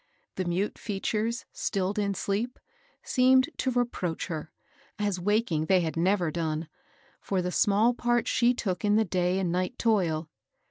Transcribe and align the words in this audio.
The 0.33 0.45
mute 0.45 0.79
features, 0.79 1.45
stilled 1.53 1.99
in 1.99 2.15
sleep, 2.15 2.57
seemed 3.03 3.51
to 3.57 3.69
reproach 3.69 4.25
her, 4.29 4.51
as 4.97 5.19
waking 5.19 5.67
they 5.67 5.81
had 5.81 5.95
never 5.95 6.31
done, 6.31 6.67
for 7.19 7.39
the 7.39 7.51
small 7.51 7.93
part 7.93 8.27
she 8.27 8.55
took 8.55 8.83
in 8.83 8.95
the 8.95 9.05
day 9.05 9.37
and 9.37 9.51
night 9.51 9.77
toil. 9.77 10.27